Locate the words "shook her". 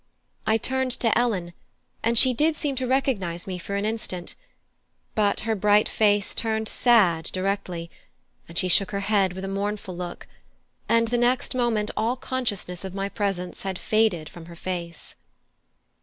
8.67-9.01